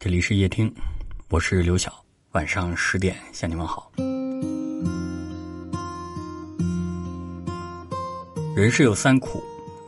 [0.00, 0.72] 这里是夜听，
[1.28, 1.92] 我是刘晓。
[2.30, 3.90] 晚上十点向你们好。
[8.54, 9.42] 人世有三苦：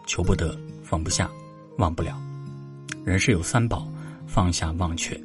[0.09, 1.31] 求不得、放不下、
[1.79, 2.21] 忘不了。
[3.05, 3.89] 人世有三宝：
[4.27, 5.17] 放下、忘却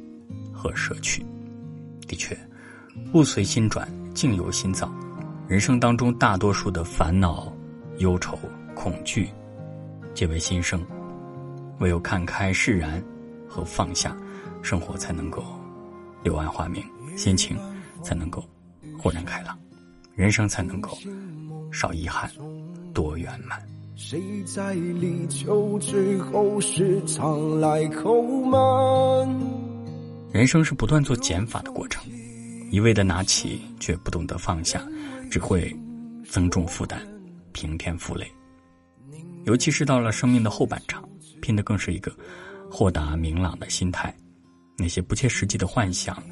[0.52, 1.26] 和舍去。
[2.06, 2.38] 的确，
[3.12, 4.88] 物随心转，境由心造。
[5.48, 7.52] 人生当中大多数的烦恼、
[7.98, 8.38] 忧愁、
[8.72, 9.28] 恐惧，
[10.14, 10.80] 皆为心生。
[11.80, 13.02] 唯有看开、释然
[13.48, 14.16] 和放下。
[14.66, 15.44] 生活才能够
[16.24, 16.82] 柳暗花明，
[17.16, 17.56] 心情
[18.02, 18.44] 才能够
[18.98, 19.56] 豁然开朗，
[20.16, 20.98] 人生才能够
[21.70, 22.28] 少遗憾，
[22.92, 23.64] 多圆满。
[23.94, 29.40] 谁在立秋之后时常来叩门？
[30.32, 32.02] 人生是不断做减法的过程，
[32.72, 34.84] 一味的拿起却不懂得放下，
[35.30, 35.72] 只会
[36.28, 37.00] 增重负担，
[37.52, 38.28] 平添负累。
[39.44, 41.08] 尤其是到了生命的后半场，
[41.40, 42.12] 拼的更是一个
[42.68, 44.12] 豁达明朗的心态。
[44.76, 46.22] 那些不切实际的幻想，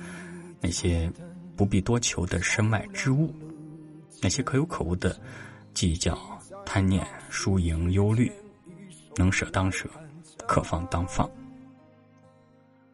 [0.60, 1.10] 那些
[1.56, 3.34] 不必多求的身外之物，
[4.20, 5.18] 那些可有可无的
[5.72, 6.18] 计较、
[6.66, 8.30] 贪念、输赢、忧虑，
[9.16, 9.88] 能舍当舍，
[10.46, 11.28] 可放当放。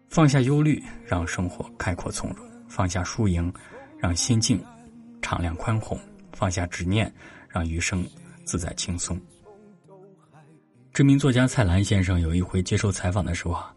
[0.08, 3.52] 放下忧虑，让生活开阔从容；放下输赢，
[3.98, 4.64] 让心境
[5.20, 5.98] 敞亮宽宏；
[6.33, 7.12] 放下执念，
[7.48, 8.06] 让余生
[8.44, 9.20] 自在轻松。
[10.92, 13.74] 知名作家蔡澜先生有一回接受采访的时候啊。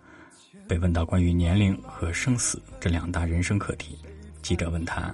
[0.73, 3.95] 被问到关于年龄和生死这两大人生课题，
[4.41, 5.13] 记者问他：“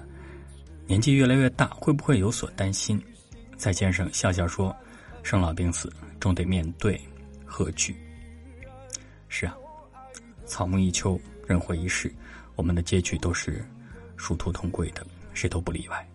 [0.88, 2.98] 年纪越来越大，会不会有所担心？”
[3.58, 4.74] 蔡先生笑笑说
[5.22, 6.98] ：“生老病死，终得面对，
[7.44, 7.94] 何惧？”
[9.28, 9.54] 是啊，
[10.46, 12.10] 草木一秋，人活一世，
[12.56, 13.62] 我们的结局都是
[14.16, 16.08] 殊途同归的，谁都不例外。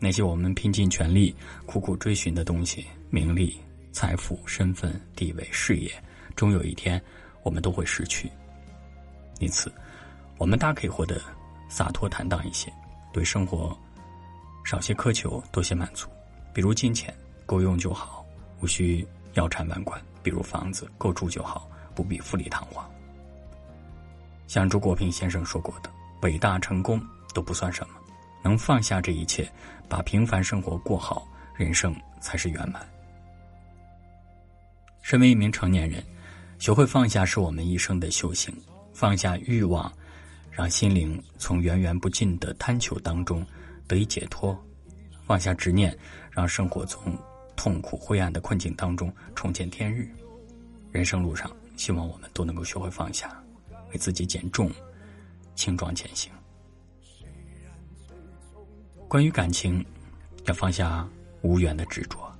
[0.00, 1.32] 那些我们拼尽全力、
[1.64, 3.56] 苦苦追寻的东西，名利、
[3.92, 5.92] 财富、身份、地位、事业，
[6.34, 7.00] 终有一天，
[7.44, 8.28] 我们都会失去。
[9.40, 9.72] 因此，
[10.38, 11.20] 我们大可以活得
[11.68, 12.72] 洒脱坦荡一些，
[13.12, 13.76] 对生活
[14.64, 16.08] 少些苛求，多些满足。
[16.54, 17.12] 比如金钱
[17.46, 18.24] 够用就好，
[18.60, 22.88] 无需腰缠万贯；比如房子够住就好，不必富丽堂皇。
[24.46, 25.90] 像朱国平先生说过的
[26.22, 27.00] ：“伟大成功
[27.32, 27.94] 都不算什么，
[28.42, 29.50] 能放下这一切，
[29.88, 32.86] 把平凡生活过好，人生才是圆满。”
[35.00, 36.04] 身为一名成年人，
[36.58, 38.54] 学会放下是我们一生的修行。
[39.00, 39.90] 放下欲望，
[40.50, 43.42] 让心灵从源源不尽的贪求当中
[43.88, 44.54] 得以解脱；
[45.24, 45.96] 放下执念，
[46.30, 47.16] 让生活从
[47.56, 50.06] 痛苦灰暗的困境当中重见天日。
[50.92, 53.42] 人生路上，希望我们都能够学会放下，
[53.90, 54.70] 为自己减重，
[55.54, 56.30] 轻装前行。
[59.08, 59.82] 关于感情，
[60.44, 61.08] 要放下
[61.40, 62.30] 无缘的执着。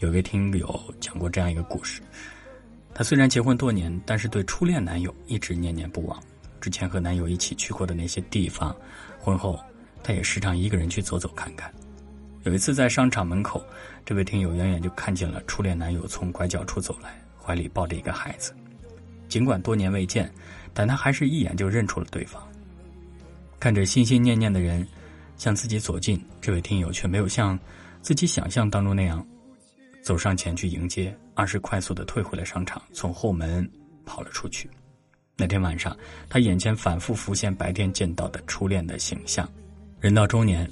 [0.00, 2.02] 有位听友讲过这样一个故事。
[2.98, 6.20] 她虽然结婚多年，但是对初恋男友一直念念不忘。
[6.60, 8.74] 之前和男友一起去过的那些地方，
[9.20, 9.56] 婚后
[10.02, 11.72] 她也时常一个人去走走看看。
[12.42, 13.64] 有一次在商场门口，
[14.04, 18.52] 这位听友远远就看见了初恋男友从拐角处走来，怀里抱着一个孩子。
[19.28, 20.28] 尽管多年未见，
[20.74, 22.42] 但他还是一眼就认出了对方。
[23.60, 24.84] 看着心心念念的人
[25.36, 27.56] 向自己走近，这位听友却没有像
[28.02, 29.24] 自己想象当中那样。
[30.08, 33.70] 走上前去迎接，而是快速的退回了商场，从后门
[34.06, 34.66] 跑了出去。
[35.36, 35.94] 那天晚上，
[36.30, 39.46] 他眼前反复浮现白天见到的初恋的形象。
[40.00, 40.66] 人到中年，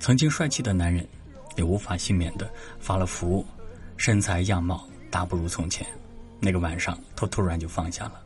[0.00, 1.06] 曾经帅气的男人，
[1.54, 3.46] 也无法幸免的发了福，
[3.96, 5.86] 身材样貌大不如从前。
[6.40, 8.20] 那个晚上，他突然就放下了。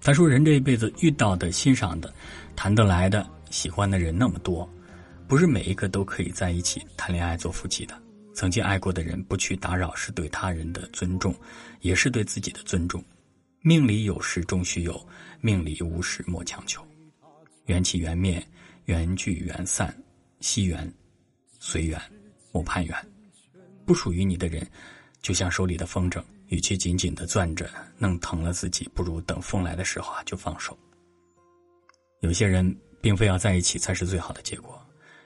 [0.00, 2.10] 他说：“人这一辈子遇到的、欣赏的、
[2.56, 4.66] 谈得来的、喜欢的人那么多，
[5.28, 7.94] 不是每一个都可以在一起谈恋爱、做夫妻的。”
[8.34, 11.34] 曾经爱过的人不去打扰，是对他人的尊重，
[11.80, 13.02] 也是对自己的尊重。
[13.60, 15.06] 命里有时终须有，
[15.40, 16.86] 命里无时莫强求。
[17.66, 18.44] 缘起缘灭，
[18.86, 19.94] 缘聚缘散，
[20.40, 20.90] 惜缘，
[21.58, 22.00] 随缘，
[22.52, 22.96] 莫攀缘。
[23.84, 24.66] 不属于你的人，
[25.20, 27.68] 就像手里的风筝，与其紧紧的攥着，
[27.98, 30.78] 弄疼了自己，不如等风来的时候啊就放手。
[32.20, 34.80] 有些人，并非要在一起才是最好的结果，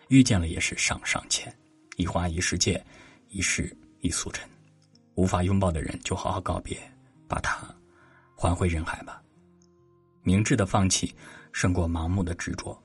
[0.08, 1.54] 遇见了也是上上签。
[1.96, 2.85] 一花一世界，
[3.29, 4.49] 一世一俗尘。
[5.14, 6.76] 无法拥抱的人，就好好告别，
[7.29, 7.73] 把他
[8.35, 9.23] 还回人海吧。
[10.23, 11.14] 明智的放弃，
[11.52, 12.76] 胜过盲目的执着。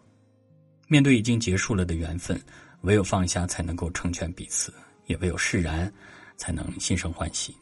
[0.88, 2.40] 面对已经结束了的缘分，
[2.82, 4.72] 唯有放下，才能够成全彼此；
[5.08, 5.92] 也唯有释然，
[6.38, 7.56] 才能心生欢喜。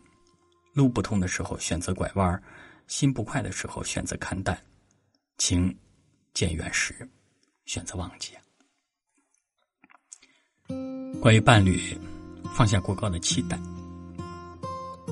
[0.74, 2.38] 路不通的时候，选择拐弯；
[2.88, 4.56] 心不快的时候，选择看淡；
[5.38, 5.74] 情
[6.34, 7.08] 渐远时，
[7.66, 8.34] 选择忘记。
[11.28, 11.78] 关于伴侣，
[12.54, 13.60] 放下过高的期待。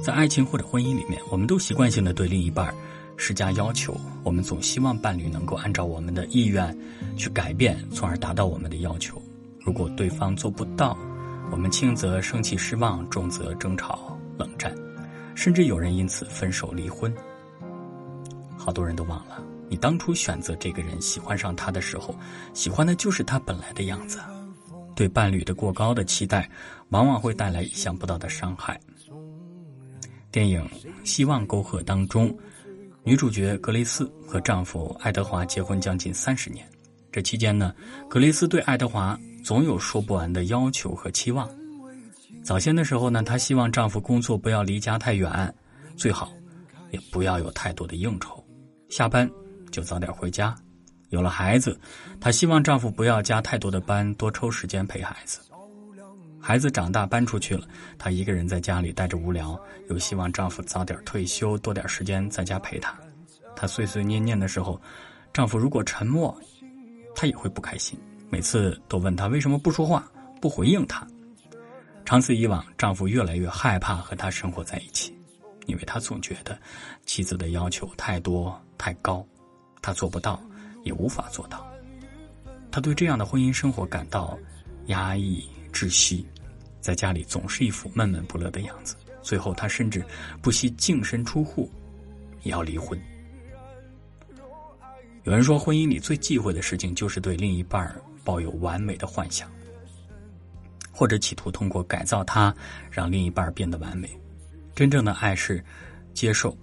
[0.01, 2.73] 在爱情或者婚姻里面，我们都习惯性的对另一半
[3.17, 6.73] 施加要求，我们总希望伴侣能够按照我们的意愿
[7.17, 9.21] 去改变，从而达到我们的要求。
[9.59, 10.97] 如果对方做不到，
[11.51, 14.73] 我们轻则生气失望，重则争吵冷战，
[15.35, 17.13] 甚至有人因此分手离婚。
[18.55, 22.15] 好多人都忘了，你当初选择这个人、喜欢上他的时候，
[22.53, 24.17] 喜欢的就是他本来的样子。
[24.95, 26.49] 对伴侣的过高的期待，
[26.89, 28.79] 往往会带来意想不到的伤害。
[30.31, 30.61] 电影
[31.03, 32.35] 《希望沟壑》当中，
[33.03, 36.67] 女主角格雷斯和丈夫爱德华结婚将近三十年。
[37.11, 37.73] 这期间呢，
[38.09, 41.49] 格雷斯对爱德华总有说不完的要求和期望。
[42.43, 45.53] 早先的时候呢，她希望丈夫工作不要离家太远，
[45.95, 46.31] 最好
[46.91, 48.45] 也不要有太多的应酬，
[48.89, 49.29] 下班
[49.71, 50.55] 就早点回家。
[51.09, 51.79] 有了孩子，
[52.19, 55.39] 她希望丈夫不要加太多的班，多抽时间陪孩子。
[56.41, 57.67] 孩子长大搬出去了，
[57.97, 59.59] 她一个人在家里待着无聊，
[59.89, 62.95] 又希望丈夫早点退休，多点时间在家陪她。
[63.55, 64.79] 她碎碎念念的时候，
[65.33, 66.35] 丈夫如果沉默，
[67.15, 67.97] 她也会不开心。
[68.29, 70.07] 每次都问她为什么不说话、
[70.39, 71.07] 不回应她。
[72.03, 75.17] 长此以往，丈夫越来越害怕和她生活在一起，
[75.65, 76.55] 因为他总觉得
[77.05, 79.25] 妻子的要求太多太高，
[79.81, 80.39] 他做不到。
[80.85, 81.69] 也无法做到。
[82.71, 84.39] 他对这样的婚姻生活感到
[84.85, 86.25] 压抑窒息，
[86.79, 88.95] 在家里总是一副闷闷不乐的样子。
[89.21, 90.05] 最后，他甚至
[90.41, 91.69] 不惜净身出户，
[92.43, 92.97] 也要离婚。
[95.23, 97.93] 有人说，婚姻里最忌讳的事情就是对另一半
[98.23, 99.49] 抱有完美的幻想，
[100.91, 102.55] 或者企图通过改造他
[102.91, 104.07] 让另一半变得完美。
[104.75, 105.63] 真正的爱是
[106.13, 106.55] 接受、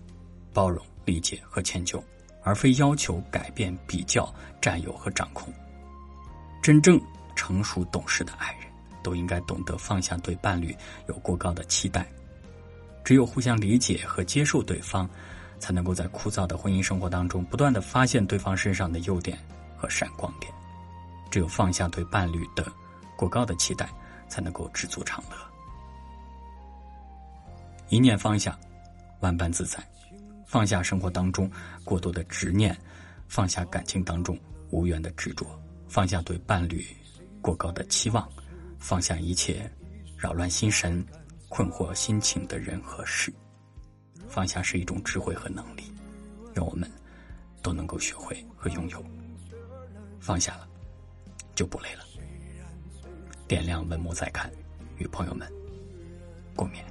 [0.52, 2.02] 包容、理解和迁就。
[2.42, 5.52] 而非要求改变、比较、占有和掌控。
[6.62, 7.00] 真正
[7.34, 8.62] 成熟懂事的爱人，
[9.02, 10.76] 都应该懂得放下对伴侣
[11.08, 12.06] 有过高的期待。
[13.04, 15.08] 只有互相理解和接受对方，
[15.58, 19.36] 才能够在枯燥的婚姻生活当中，不断的发现对方身上的优点
[19.76, 20.52] 和闪光点。
[21.30, 22.70] 只有放下对伴侣的
[23.16, 23.88] 过高的期待，
[24.28, 25.36] 才能够知足常乐。
[27.88, 28.56] 一念放下，
[29.20, 29.82] 万般自在。
[30.52, 31.50] 放下生活当中
[31.82, 32.76] 过多的执念，
[33.26, 34.38] 放下感情当中
[34.68, 35.46] 无缘的执着，
[35.88, 36.86] 放下对伴侣
[37.40, 38.30] 过高的期望，
[38.78, 39.72] 放下一切
[40.14, 41.02] 扰乱心神、
[41.48, 43.32] 困惑心情的人和事。
[44.28, 45.84] 放下是一种智慧和能力，
[46.52, 46.86] 让我们
[47.62, 49.02] 都能够学会和拥有。
[50.20, 50.68] 放下了，
[51.54, 52.04] 就不累了。
[53.48, 54.52] 点亮文末再看，
[54.98, 55.50] 与朋友们
[56.54, 56.82] 共勉。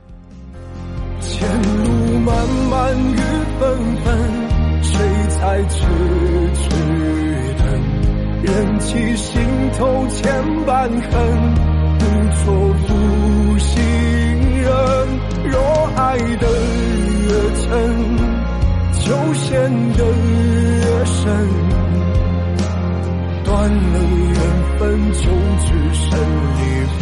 [2.23, 2.29] 漫
[2.69, 3.17] 漫雨
[3.59, 3.61] 纷
[4.03, 4.05] 纷，
[4.83, 4.93] 谁
[5.39, 5.79] 在痴
[6.53, 6.69] 痴
[7.57, 7.63] 等？
[8.43, 9.31] 忍起心
[9.77, 10.21] 头千
[10.65, 11.09] 般恨，
[11.97, 12.03] 不
[12.43, 12.45] 做
[12.85, 12.87] 负
[13.57, 13.81] 心
[14.61, 14.69] 人。
[15.45, 15.53] 若
[15.95, 16.45] 爱得
[17.27, 17.29] 越
[17.61, 17.69] 真，
[18.99, 19.49] 就陷
[19.93, 21.19] 得越深。
[23.43, 23.95] 断了
[24.29, 24.39] 缘
[24.77, 24.79] 分，
[25.13, 25.19] 就
[25.65, 26.05] 只剩
[26.57, 26.59] 离
[26.99, 27.01] 分。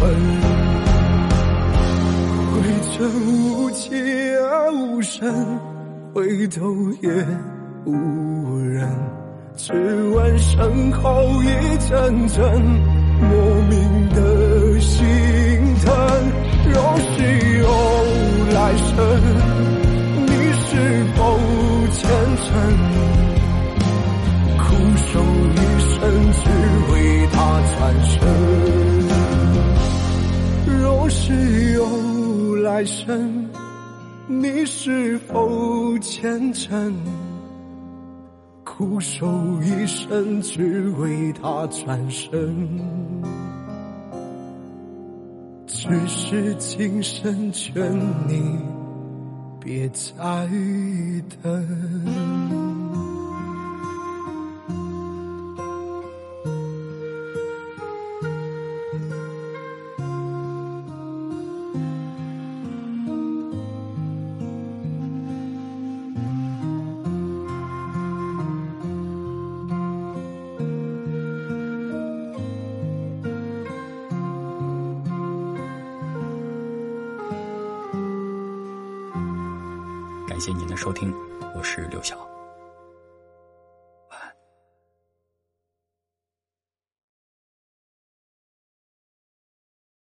[2.92, 4.29] 这无迹而
[4.72, 5.32] 无声，
[6.14, 6.66] 回头
[7.02, 7.10] 也
[7.86, 8.90] 无人。
[9.56, 11.48] 只闻身后一
[11.88, 12.62] 阵阵
[13.22, 13.30] 莫
[13.70, 14.98] 名的心
[15.86, 15.88] 疼。
[16.72, 17.08] 若是
[17.60, 17.68] 有
[18.54, 18.96] 来生，
[20.26, 20.32] 你
[20.66, 20.68] 是
[21.16, 21.18] 否
[21.94, 22.00] 虔
[22.44, 22.48] 诚？
[24.58, 24.66] 苦
[24.98, 25.12] 守
[25.56, 25.98] 一生，
[26.34, 26.42] 只
[26.92, 26.94] 为
[27.32, 27.38] 他
[27.78, 28.18] 转身。
[30.82, 31.20] 若是
[31.74, 31.80] 有。
[32.62, 33.39] 来生，
[34.32, 36.94] 你是否虔诚？
[38.64, 39.28] 苦守
[39.64, 42.56] 一生，只为他转身。
[45.66, 47.82] 只是今生劝
[48.28, 48.60] 你
[49.60, 50.48] 别再
[51.42, 52.69] 等。
[80.40, 81.14] 感谢您的收听，
[81.54, 82.39] 我是刘晓。